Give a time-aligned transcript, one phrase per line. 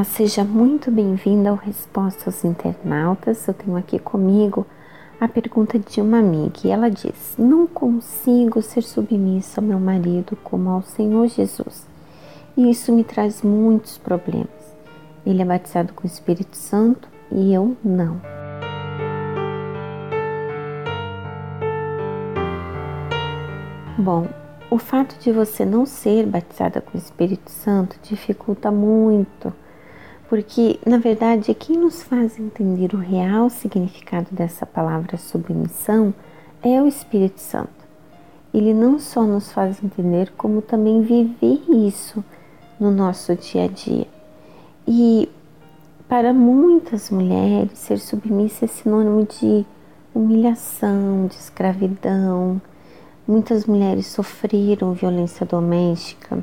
[0.00, 3.46] Olá, seja muito bem-vinda ao Resposta aos Internautas.
[3.46, 4.66] Eu tenho aqui comigo
[5.20, 10.38] a pergunta de uma amiga e ela diz: Não consigo ser submissa ao meu marido
[10.42, 11.86] como ao Senhor Jesus
[12.56, 14.48] e isso me traz muitos problemas.
[15.26, 18.22] Ele é batizado com o Espírito Santo e eu não.
[23.98, 24.26] Bom,
[24.70, 29.52] o fato de você não ser batizada com o Espírito Santo dificulta muito,
[30.30, 36.14] porque na verdade quem nos faz entender o real significado dessa palavra submissão
[36.62, 37.68] é o Espírito Santo.
[38.54, 42.24] Ele não só nos faz entender, como também viver isso
[42.80, 44.06] no nosso dia a dia.
[44.88, 45.28] E
[46.08, 49.66] para muitas mulheres, ser submissa é sinônimo de
[50.14, 52.60] humilhação, de escravidão,
[53.30, 56.42] Muitas mulheres sofreram violência doméstica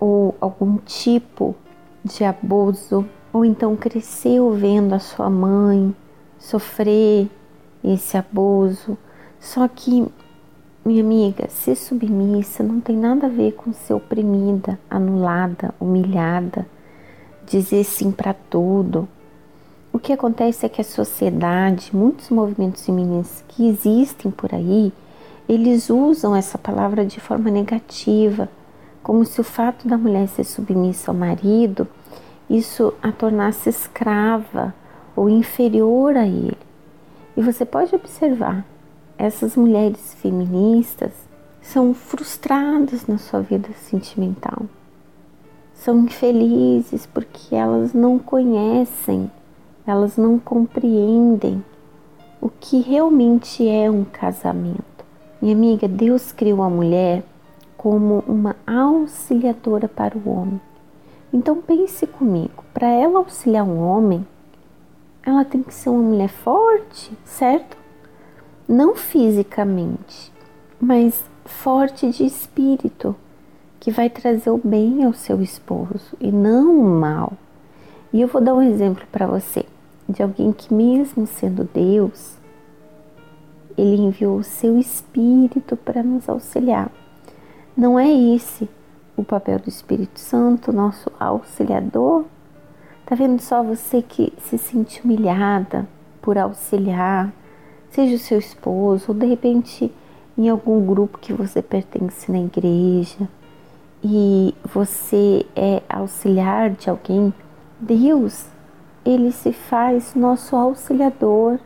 [0.00, 1.63] ou algum tipo de
[2.24, 5.94] abuso, ou então cresceu vendo a sua mãe
[6.38, 7.28] sofrer
[7.82, 8.96] esse abuso.
[9.40, 10.06] Só que,
[10.84, 16.66] minha amiga, ser submissa não tem nada a ver com ser oprimida, anulada, humilhada,
[17.46, 19.08] dizer sim para tudo.
[19.92, 24.92] O que acontece é que a sociedade, muitos movimentos feministas que existem por aí,
[25.48, 28.48] eles usam essa palavra de forma negativa,
[29.04, 31.86] como se o fato da mulher ser submissa ao marido
[32.48, 34.74] isso a tornasse escrava
[35.14, 36.58] ou inferior a ele.
[37.36, 38.64] E você pode observar,
[39.16, 41.12] essas mulheres feministas
[41.62, 44.62] são frustradas na sua vida sentimental.
[45.74, 49.30] São infelizes porque elas não conhecem,
[49.86, 51.64] elas não compreendem
[52.40, 54.82] o que realmente é um casamento.
[55.40, 57.22] Minha amiga, Deus criou a mulher
[57.76, 60.60] como uma auxiliadora para o homem.
[61.32, 64.26] Então pense comigo, para ela auxiliar um homem,
[65.22, 67.76] ela tem que ser uma mulher forte, certo?
[68.68, 70.32] Não fisicamente,
[70.80, 73.16] mas forte de espírito,
[73.80, 77.32] que vai trazer o bem ao seu esposo e não o mal.
[78.12, 79.66] E eu vou dar um exemplo para você
[80.08, 82.36] de alguém que, mesmo sendo Deus,
[83.76, 86.90] ele enviou o seu Espírito para nos auxiliar.
[87.76, 88.68] Não é esse
[89.16, 92.24] o papel do Espírito Santo, nosso auxiliador?
[93.04, 95.88] Tá vendo só você que se sente humilhada
[96.22, 97.32] por auxiliar,
[97.90, 99.92] seja o seu esposo ou de repente
[100.38, 103.28] em algum grupo que você pertence na igreja
[104.04, 107.34] e você é auxiliar de alguém,
[107.80, 108.46] Deus,
[109.04, 111.58] ele se faz nosso auxiliador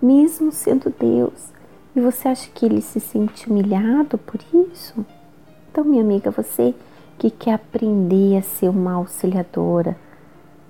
[0.00, 1.52] mesmo sendo Deus.
[1.94, 4.40] E você acha que ele se sente humilhado por
[4.72, 5.04] isso?
[5.72, 6.74] Então, minha amiga, você
[7.18, 9.96] que quer aprender a ser uma auxiliadora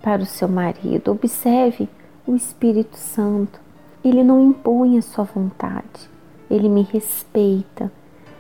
[0.01, 1.89] para o seu marido, observe
[2.25, 3.59] o Espírito Santo.
[4.05, 6.09] Ele não impõe a sua vontade,
[6.49, 7.91] ele me respeita.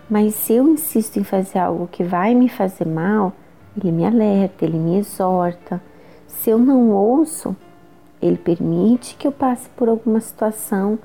[0.08, 3.32] Mas se eu insisto em fazer algo que vai me fazer mal,
[3.76, 5.82] ele me alerta, ele me exorta.
[6.28, 7.56] Se eu não ouço,
[8.22, 10.96] ele permite que eu passe por alguma situação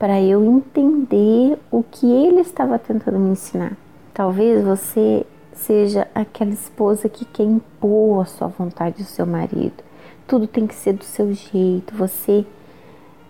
[0.00, 3.76] para eu entender o que ele estava tentando me ensinar.
[4.16, 9.84] Talvez você seja aquela esposa que quer impor a sua vontade ao seu marido.
[10.26, 11.94] Tudo tem que ser do seu jeito.
[11.94, 12.46] Você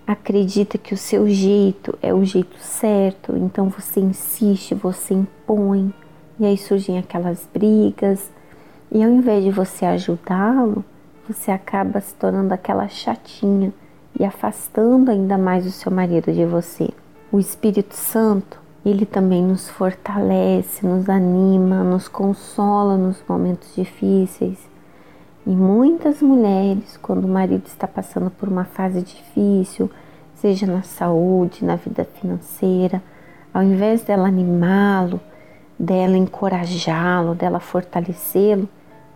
[0.06, 5.92] acredita que o seu jeito é o jeito certo, então você insiste, você impõe,
[6.38, 8.30] e aí surgem aquelas brigas.
[8.92, 10.84] E ao invés de você ajudá-lo,
[11.28, 13.74] você acaba se tornando aquela chatinha
[14.16, 16.90] e afastando ainda mais o seu marido de você.
[17.32, 24.58] O Espírito Santo, ele também nos fortalece, nos anima, nos consola nos momentos difíceis.
[25.44, 29.90] E muitas mulheres, quando o marido está passando por uma fase difícil,
[30.34, 33.02] seja na saúde, na vida financeira,
[33.52, 35.20] ao invés dela animá-lo,
[35.76, 38.68] dela encorajá-lo, dela fortalecê-lo,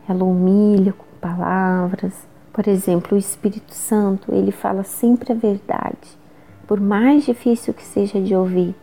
[0.08, 2.26] ela humilha com palavras.
[2.52, 6.18] Por exemplo, o Espírito Santo, ele fala sempre a verdade,
[6.66, 8.74] por mais difícil que seja de ouvir,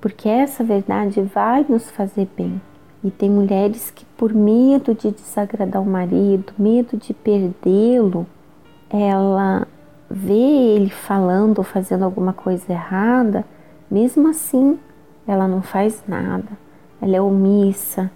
[0.00, 2.60] porque essa verdade vai nos fazer bem.
[3.02, 8.26] E tem mulheres que, por medo de desagradar o marido, medo de perdê-lo,
[8.90, 9.66] ela
[10.10, 13.44] vê ele falando ou fazendo alguma coisa errada,
[13.90, 14.78] mesmo assim,
[15.26, 16.58] ela não faz nada.
[17.00, 18.10] Ela é omissa,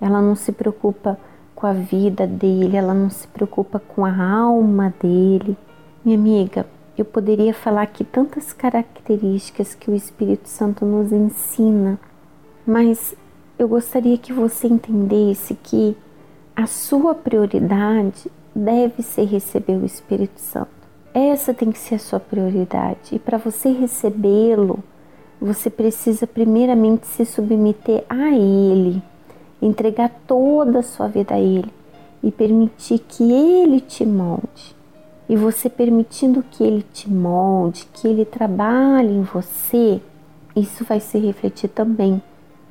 [0.00, 1.18] ela não se preocupa
[1.54, 5.56] com a vida dele, ela não se preocupa com a alma dele.
[6.04, 6.66] Minha amiga,
[7.00, 11.98] eu poderia falar aqui tantas características que o Espírito Santo nos ensina,
[12.66, 13.14] mas
[13.58, 15.96] eu gostaria que você entendesse que
[16.54, 20.70] a sua prioridade deve ser receber o Espírito Santo.
[21.14, 23.14] Essa tem que ser a sua prioridade.
[23.14, 24.78] E para você recebê-lo,
[25.40, 29.02] você precisa primeiramente se submeter a Ele,
[29.62, 31.72] entregar toda a sua vida a Ele
[32.22, 34.77] e permitir que Ele te molde.
[35.28, 40.00] E você permitindo que Ele te molde, que Ele trabalhe em você,
[40.56, 42.22] isso vai se refletir também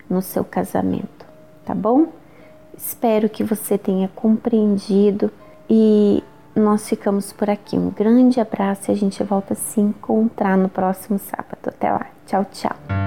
[0.10, 1.26] no seu casamento,
[1.66, 2.08] tá bom?
[2.76, 5.32] Espero que você tenha compreendido
[5.70, 6.24] e
[6.56, 7.78] nós ficamos por aqui.
[7.78, 11.68] Um grande abraço e a gente volta a se encontrar no próximo sábado.
[11.68, 12.08] Até lá.
[12.26, 13.07] Tchau, tchau.